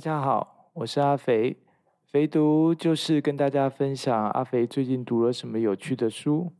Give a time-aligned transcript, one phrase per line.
[0.00, 1.58] 大家好，我是阿肥。
[2.06, 6.54] 肥读就是跟大家分享阿肥最近读了什么有趣的书，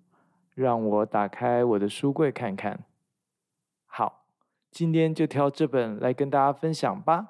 [0.54, 2.84] 让我打开我的书柜看看。
[3.86, 4.26] 好，
[4.70, 7.28] 今天就挑这本来跟大家分享吧。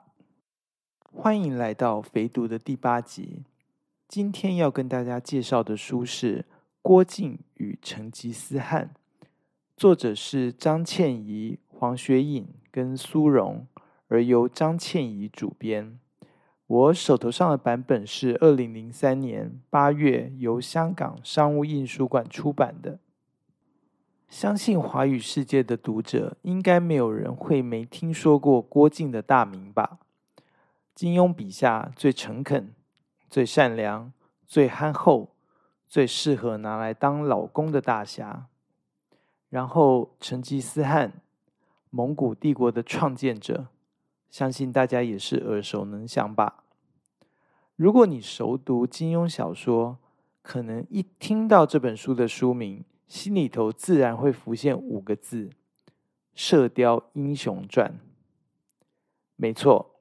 [1.12, 3.44] 欢迎来到肥读的第八集。
[4.08, 6.38] 今天要跟大家介绍的书是
[6.82, 8.96] 《郭靖与成吉思汗》，
[9.76, 13.68] 作者是张倩怡、黄雪颖跟苏荣，
[14.08, 15.99] 而由张倩怡主编。
[16.70, 23.00] 我手头上的版本是二零零三年八月由香港商务印书馆出版的。
[24.28, 29.98] 相信华语世界的读者应该没有人会没听说过郭靖的大名吧？
[30.94, 32.72] 金庸笔下最诚恳、
[33.28, 34.12] 最善良、
[34.46, 35.30] 最憨厚、
[35.88, 38.46] 最适合拿来当老公的大侠。
[39.48, 41.14] 然后成吉思汗，
[41.90, 43.66] 蒙古帝国的创建者。
[44.30, 46.64] 相信大家也是耳熟能详吧。
[47.76, 49.98] 如果你熟读金庸小说，
[50.42, 55.46] 可能一听到这本书的书名，心里头自然会浮现五个字：
[56.34, 57.90] 《射雕英雄传》。
[59.36, 60.00] 没错，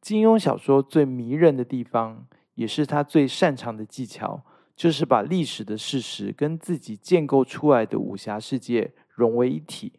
[0.00, 4.42] 金庸小说最迷人的地方，也是他最擅长的技巧，
[4.74, 9.92] 就是把历史的事实跟自己建构出来的武侠世界融为一体。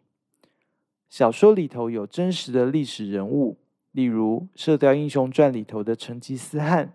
[1.10, 3.58] 小说里头有真实的历史人物，
[3.90, 6.94] 例如《射雕英雄传》里头的成吉思汗，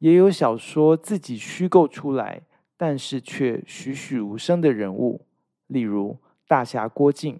[0.00, 2.42] 也有小说自己虚构出来，
[2.76, 5.24] 但是却栩栩如生的人物，
[5.68, 7.36] 例如大侠郭靖。《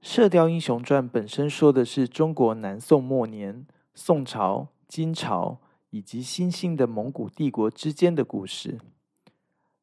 [0.00, 3.64] 射雕英雄传》本身说的是中国南宋末年
[3.94, 8.80] 宋朝、金朝以及新兴的蒙古帝国之间的故事，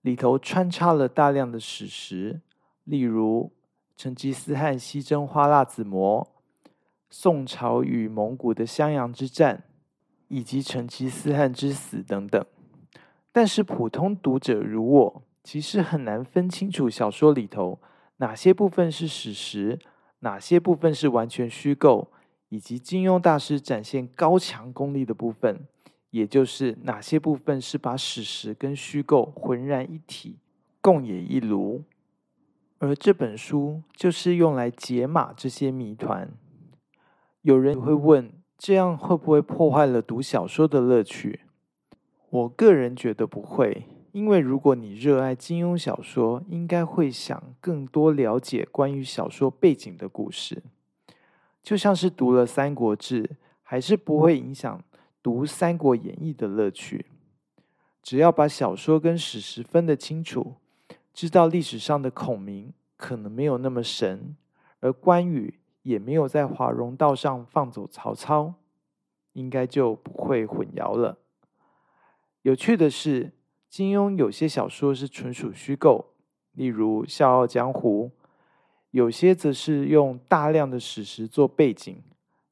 [0.02, 2.42] 里头穿插了大量的史实，
[2.84, 3.54] 例如。
[3.96, 6.28] 成吉思汗西征花剌子模，
[7.10, 9.64] 宋朝与蒙古的襄阳之战，
[10.28, 12.46] 以及成吉思汗之死等等。
[13.32, 17.80] 但是普通读者如我，其实很难分清楚小说里头
[18.18, 19.80] 哪些部分是史实，
[20.20, 22.12] 哪些部分是完全虚构，
[22.50, 25.68] 以及金庸大师展现高强功力的部分，
[26.12, 30.38] 也就是哪些部分是把史实跟虚构浑然一体，
[30.82, 31.84] 共冶一炉。
[32.84, 36.30] 而这本书就是用来解码这些谜团。
[37.42, 41.40] 有人会问，这样会不会破坏了读小说的乐趣？
[42.30, 50.62] 我个人觉得不会，因为如果你热爱金庸小说，应该会想更多了解关于小说背景的故事。
[51.62, 53.24] 就像是读了《三国志》，
[53.62, 54.84] 还是不会影响
[55.22, 57.06] 读《三国演义》的乐趣。
[58.02, 60.56] 只要把小说跟史实分得清楚。
[61.14, 64.36] 知道历史上的孔明可能没有那么神，
[64.80, 68.56] 而关羽也没有在华容道上放走曹操，
[69.34, 71.20] 应该就不会混淆了。
[72.42, 73.32] 有趣的是，
[73.70, 76.14] 金庸有些小说是纯属虚构，
[76.54, 78.12] 例如《笑傲江湖》；
[78.90, 82.02] 有些则是用大量的史实做背景，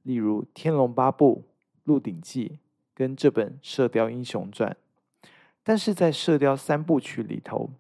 [0.04, 1.46] 例如《天龙八部》
[1.86, 2.48] 《鹿鼎记》
[2.94, 4.78] 跟这本《射雕英雄传》。
[5.64, 7.72] 但是在《射雕三部曲》里头。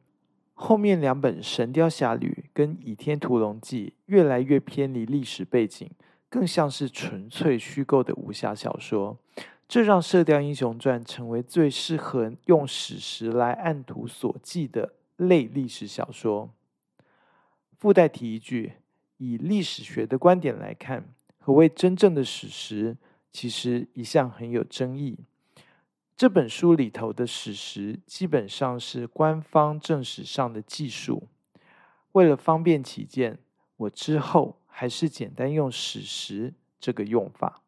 [0.61, 5.89] 后面两本《神雕侠侣》跟《倚天屠龙记》越来越偏离历史背景，
[6.29, 9.17] 更像是纯粹虚构的武侠小说，
[9.67, 16.51] 这让《射雕英雄传》成为最适合用史实来按图索骥的类历史小说。
[17.79, 18.73] 附带提一句，
[19.17, 21.03] 以历史学的观点来看，
[21.39, 22.95] 何谓真正的史实，
[23.33, 25.17] 其实一向很有争议。
[26.21, 31.27] 这本书里头的史实基本上是官方正史上的记述。
[32.11, 33.39] 为了方便起见，
[33.75, 37.63] 我之后还是简单用“史实”这个用法。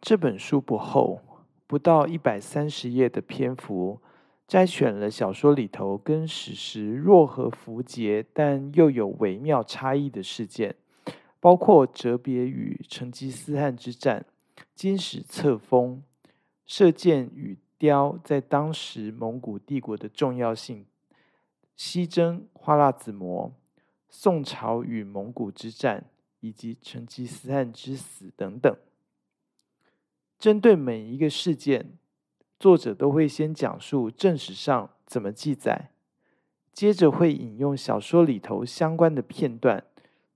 [0.00, 1.20] 这本书不厚，
[1.66, 4.00] 不到一百三十页的篇幅，
[4.48, 10.74] 摘选了小说里头跟史实若合符节，但又有微妙差异的事件，
[11.38, 14.24] 包括哲别与成吉思汗之战、
[14.74, 16.02] 金史册封。
[16.66, 20.86] 射箭与雕在当时蒙古帝国的重要性，
[21.76, 23.52] 西征花剌子模，
[24.08, 26.04] 宋朝与蒙古之战，
[26.40, 28.74] 以及成吉思汗之死等等。
[30.38, 31.98] 针对每一个事件，
[32.58, 35.90] 作者都会先讲述正史上怎么记载，
[36.72, 39.84] 接着会引用小说里头相关的片段，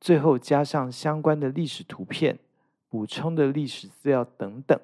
[0.01, 2.39] 最后加上相关的历史图片、
[2.89, 4.79] 补充的历史资料等等。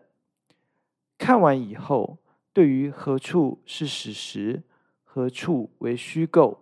[1.24, 2.18] 看完以后，
[2.52, 4.62] 对于何处是史实，
[5.04, 6.58] 何处为虚构，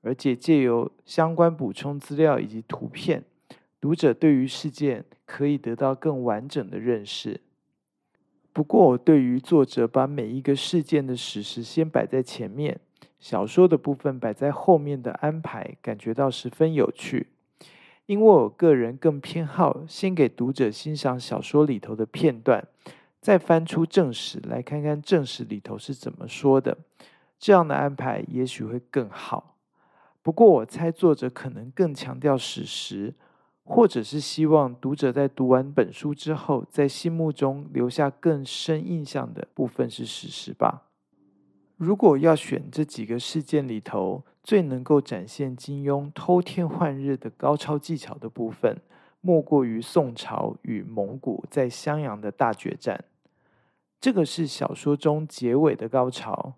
[0.00, 3.24] 而且借由相关补充资料以及图片，
[3.80, 7.40] 读者对于事件可以得到更完整的认识。
[8.52, 12.78] 不过，我对于作者把每一个事件的史实先摆在前面，
[13.18, 17.26] 小说的部分摆在后面的安排，感觉到十分有趣。
[18.06, 22.64] 因为我个人更偏好先给读者欣赏小说里头的片段，
[23.26, 26.78] 再翻出正史来看看正史里头是怎么说的。
[27.40, 29.56] 这样的安排也许会更好。
[30.22, 33.14] 不过，我猜作者可能更强调史实。
[33.64, 40.84] 或者是希望读者在读完本书之后，在心目中留下更深印象的部分是史实吧。
[41.76, 48.80] 如果要选这几个事件里头最能够展现金庸偷天换日的高超技巧的部分，
[49.20, 53.04] 莫过于宋朝与蒙古在襄阳的大决战。
[54.06, 56.54] 这个是小说中结尾的高潮，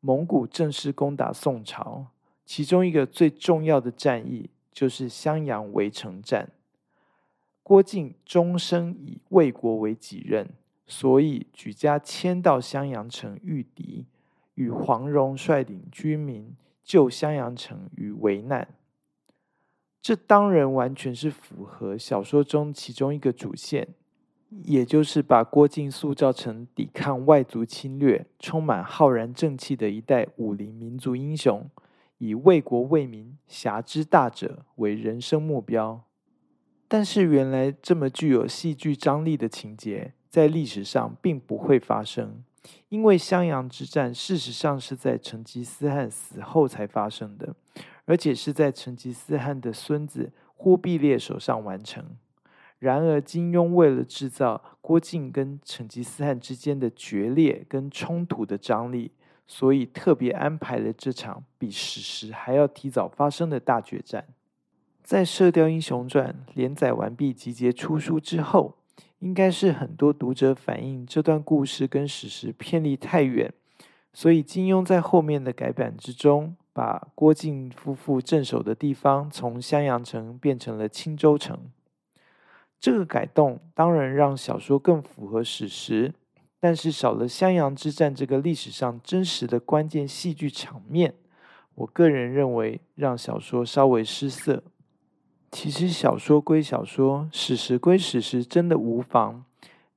[0.00, 2.08] 蒙古正式攻打宋朝，
[2.44, 4.50] 其中一个最重要的战役。
[4.70, 6.52] 就是襄阳围城战，
[7.62, 10.50] 郭靖终生以魏国为己任，
[10.86, 14.04] 所以举家迁到襄阳城御敌，
[14.56, 16.54] 与黄蓉率领军民
[16.84, 18.68] 救襄阳城于危难。
[20.02, 23.88] 这当然完全是符合小说中其中一个主线，
[24.64, 31.68] 也就是把郭靖塑造成抵抗外族侵略、充满浩然正气的一代武林民族英雄。
[32.18, 36.02] 以为国为民、侠之大者为人生目标，
[36.86, 42.44] 但是原来这么具有戏剧张力的情节，在历史上并不会发生，
[42.90, 47.54] 因为襄阳之战事实上是在成吉思汗死后才发生的，
[48.04, 52.04] 而且是在成吉思汗的孙子忽必烈手上完成。
[52.80, 59.12] 然而，金庸为了制造郭靖跟成吉思汗之间的决裂跟冲突的张力。
[59.52, 64.24] 所以特别安排了这场比史实还要提早发生的大决战。
[65.02, 68.76] 在《射雕英雄传》连载完毕、集结出书之后，
[69.18, 73.52] 应该是很多读者反映这段故事跟史实偏离太远，
[74.12, 81.58] 所以金庸在后面的改版之中，把郭靖夫妇镇守的地方从襄阳城变成了青州城。
[82.80, 86.14] 这个改动当然让小说更符合史实。
[86.58, 91.14] 但是少了襄阳之战这个历史上真实的关键戏剧场面，
[91.74, 94.62] 我个人认为让小说稍微失色。
[95.50, 99.44] 其实小说归小说，史实归史实，真的无妨。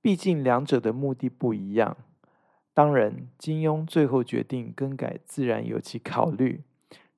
[0.02, 1.98] 毕竟两者的目的不一样。
[2.74, 6.64] 当然，金庸最后决定更改，自然有其考虑。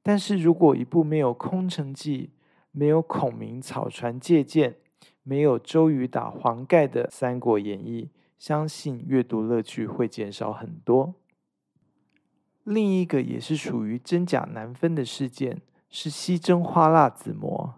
[0.02, 2.28] 但是如果一部没有《空城计》、
[2.72, 4.76] 没有孔明草船借箭、
[5.28, 8.04] 没有周瑜打黄盖的《三国演义》，
[8.38, 11.16] 相信阅读乐趣会减少很多。
[12.64, 17.74] 另一个也是属于真假难分的事件，是西征花剌子模。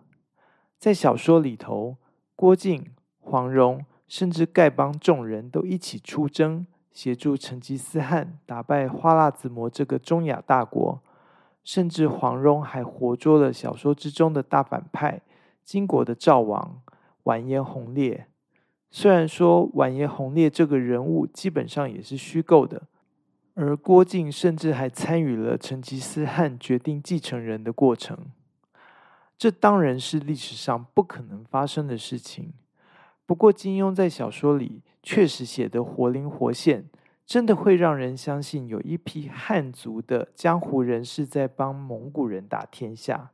[0.78, 1.96] 在小说里头，
[2.36, 2.86] 郭靖、
[3.22, 11.02] 黄蓉甚至丐帮众人都一起出征，协助成吉思汗打败花剌子模这个中亚大国。
[11.64, 15.22] 甚至黄蓉还活捉了小说之中的大反派
[15.64, 16.82] 金国的赵王
[17.28, 18.28] 完颜洪烈。
[18.90, 22.88] 虽然说完颜洪烈这个人物基本上也是虚构的，
[23.54, 28.18] 而郭靖甚至还参与了成吉思汗决定继承人的过程，
[29.38, 32.54] 这当然是历史上不可能发生的事情。
[33.26, 36.86] 不过金庸在小说里确实写得活灵活现，
[37.26, 43.32] 真的会让人相信有一批汉族的江湖人士在帮蒙古人打天下。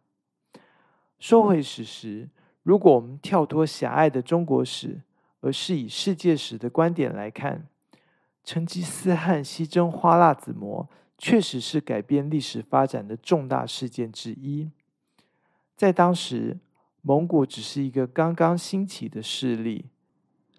[1.20, 2.28] 说回史实，
[2.64, 5.02] 如果我们跳脱狭隘的中国史，
[5.42, 7.68] 而是以世界史的观点来看，
[8.44, 14.70] 成吉思汗西征花剌子模，确实是改变历史发展的重大事件之一。
[15.76, 16.58] 在当时，
[17.02, 19.86] 蒙古只是一个刚刚兴起的势力，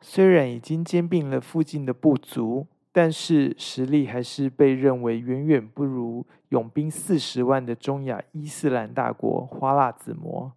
[0.02, 10.52] 虽然已经兼并了附近的部族，但是实力还是被认为远远不如勇兵四十万的中亚伊斯兰大国花剌子模。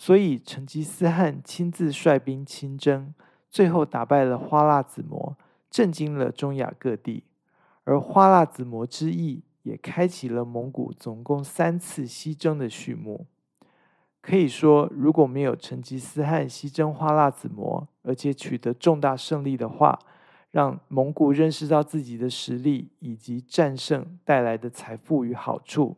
[0.00, 3.12] 所以，成吉思汗亲自率兵亲征。
[3.50, 5.36] 最后打败了花剌子模，
[5.68, 7.24] 震惊了中亚各地，
[7.82, 13.26] 而花剌子模之役也开启了蒙古总共三次西征的序幕。
[14.20, 19.98] 可以说，如果没有成吉思汗西征花剌子模，而且取得重大胜利的话，
[20.52, 25.96] 让蒙古认识到自己的实力以及战胜带来的财富与好处，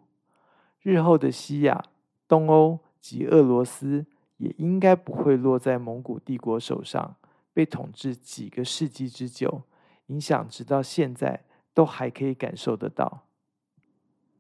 [0.81, 1.85] 日后的西亚、
[2.27, 7.17] 东欧及俄罗斯也应该不会落在蒙古帝国手上。
[7.53, 9.63] 被统治几个世纪之久，
[10.07, 13.27] 影响直到现在都还可以感受得到。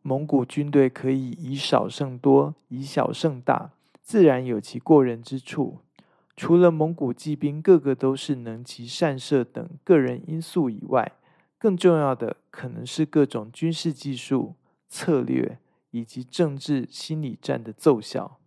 [0.02, 5.80] 蒙古军队可以以少胜多，以小胜大，自然有其过人之处。
[6.36, 11.12] 除了蒙古骑兵个个都是能骑善射等个人因素以外，
[11.58, 14.54] 更重要的可能是各种军事技术、
[14.88, 15.58] 策略
[15.90, 18.39] 以及政治心理战的奏效。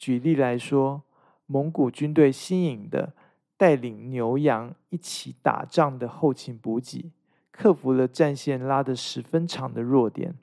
[0.00, 1.02] 举例来说，
[1.46, 3.12] 蒙古军队新颖的
[3.56, 7.12] 带领牛羊一起打仗的后勤补给，
[7.52, 10.34] 克服了战线拉得十分长的弱点，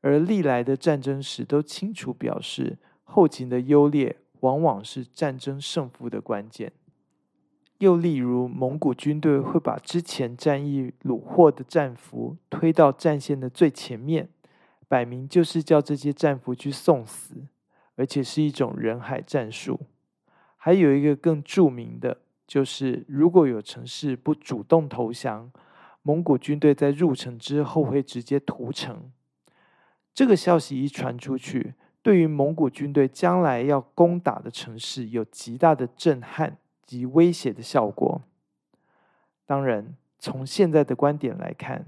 [0.00, 4.16] 而历来的战争史都清楚表示，后勤的优劣。
[4.42, 6.72] 往往是战争胜负的关键。
[7.78, 14.28] 又例如，蒙古军队会把之前战役虏获的战俘推到战线的最前面，
[14.88, 17.46] 摆明就是叫这些战俘去送死，
[18.02, 19.78] 而且是一种人海战术。
[20.56, 22.18] 还有一个更著名的，
[22.48, 25.52] 就是如果有城市不主动投降，
[26.02, 29.12] 蒙古军队在入城之后会直接屠城。
[30.12, 31.74] 这个消息一传出去。
[32.02, 38.22] 对于蒙古军队将来要攻打的城市，有极大的震撼及威胁的效果。
[39.46, 41.86] 当然，从现在的观点来看，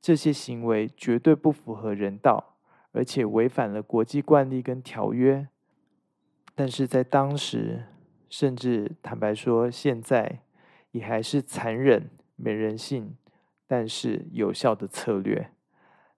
[0.00, 2.54] 这些行为绝对不符合人道，
[2.92, 5.48] 而且违反了国际惯例跟条约。
[6.56, 7.84] 但是在当时，
[8.28, 10.40] 甚至坦白说，现在
[10.90, 13.14] 也还是残忍、没人性，
[13.68, 15.50] 但是有效的策略。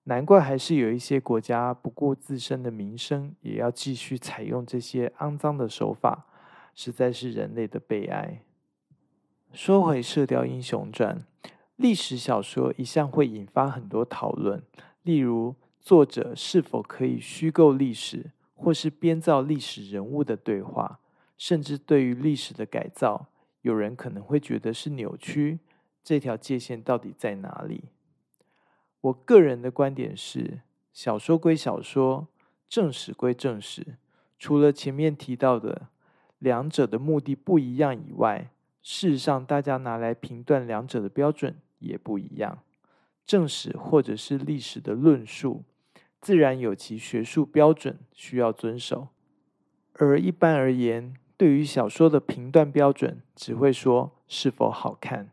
[0.04, 6.26] 难怪还是有一些国家不顾自身的名声，也要继续采用这些肮脏的手法，
[6.74, 8.40] 实在是人类的悲哀。
[9.52, 11.24] 说回《射雕英雄传》，
[11.76, 14.62] 历史小说一向会引发很多讨论，
[15.02, 20.98] 例如作者是否可以虚构历史，或是编造历史人物的对话，
[21.36, 23.28] 甚至对于历史的改造，
[23.62, 25.60] 有人可能会觉得是扭曲。
[26.02, 27.84] 这条界限到底在哪里？
[29.00, 30.62] 我个人的观点是，
[30.92, 32.26] 小说归小说，
[32.68, 33.96] 正史归正史。
[34.38, 35.88] 除了前面提到的
[36.40, 38.50] 两者的目的不一样以外，
[38.82, 42.58] 事实上大家拿来评断两者的标准也不一样。
[43.24, 45.62] 正史或者是历史的论述，
[46.20, 49.08] 自然有其学术标准需要遵守。
[49.94, 55.30] 而一般而言，对于小说的评断标准，只会说是否好看。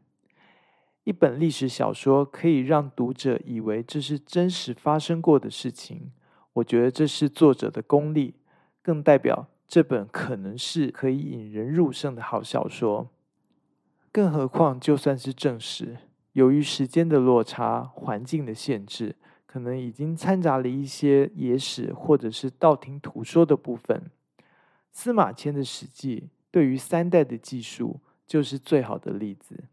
[1.03, 6.11] 一本历史小说可以让读者以为这是真实发生过的事情，
[6.53, 8.35] 我觉得这是作者的功力，
[8.81, 13.09] 更代表这本可能是可以引人入胜的好小说。
[14.11, 15.97] 更何况，就算是正史，
[16.31, 19.15] 由于时间的落差、环境的限制，
[19.55, 24.11] 可能已经掺杂了一些野史或者是道听途说的部分。
[24.91, 26.19] 司马迁的《史记》
[26.51, 29.63] 对于三代的技术，就是最好的例子。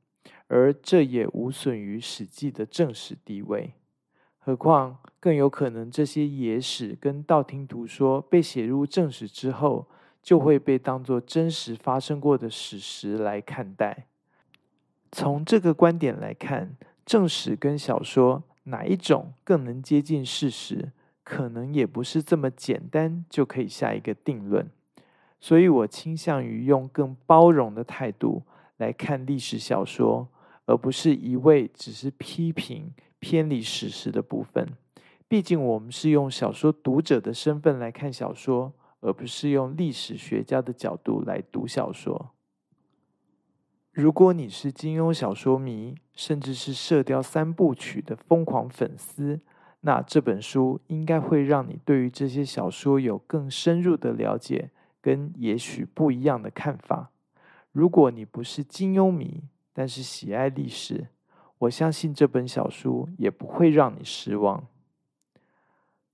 [0.46, 3.74] 而这也无损于《史记》的正史地位，
[4.38, 9.88] 何况更有可能这些野史跟道听途说被写入正史之后，
[10.22, 14.06] 就会被当作真实发生过的史实来看待。
[15.10, 20.92] 从这个观点来看，正史跟小说哪一种更能接近事实，
[21.22, 24.70] 可能也不是这么简单就可以下一个定论。
[25.40, 28.42] 所以我倾向于用更包容的态度
[28.76, 30.28] 来看历史小说。
[30.64, 34.64] 而不是一味只是批评偏离史实的部分。
[35.26, 42.30] 毕竟我们是用小说读者的身份来看小说，而不是用历史学家的角度来读小说。
[43.92, 49.38] 如果你是金庸小说迷，甚至是《射雕三部曲》的疯狂粉丝，
[49.82, 54.70] 那这本书应该会让你对于这些小说有更深入的了解，
[55.02, 57.10] 跟也许不一样的看法。
[57.70, 59.42] 如果你不是金庸迷，
[59.74, 61.08] 但是喜爱历史，
[61.58, 64.66] 我相信这本小书也不会让你失望。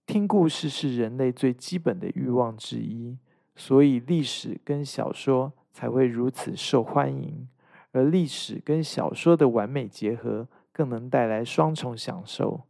[0.05, 3.17] 听故事是人类最基本的欲望之一，
[3.55, 7.47] 所以历史跟小说才会如此受欢迎。
[7.93, 12.63] 而历史跟小说的完美结合，更能带来双重享受。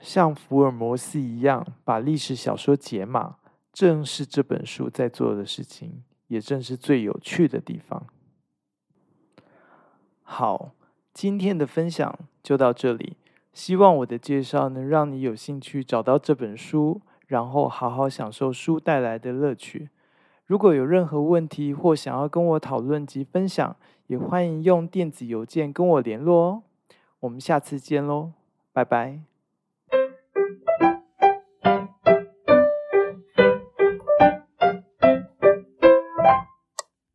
[0.00, 3.36] 像福尔摩斯一样把历史小说解码，
[3.72, 8.06] 正是这本书在做的事情，也正是最有趣的地方。
[10.22, 10.72] 好，
[11.12, 13.16] 今天的分享就到这里。
[13.52, 19.90] 希望我的介绍能让你有兴趣找到这本书，然后好好享受书带来的乐趣。
[20.50, 23.76] 如果有任何问题或想要跟我讨论及分享，
[24.08, 26.62] 也欢迎用电子邮件跟我联络哦。
[27.20, 28.32] 我们下次见喽，
[28.72, 29.29] 拜拜。